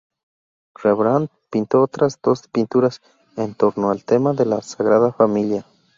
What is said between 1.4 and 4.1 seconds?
pintó otras dos pinturas en torno al